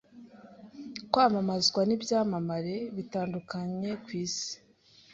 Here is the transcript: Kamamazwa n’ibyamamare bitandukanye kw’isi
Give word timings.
Kamamazwa 1.13 1.81
n’ibyamamare 1.85 2.75
bitandukanye 2.95 3.89
kw’isi 4.03 4.53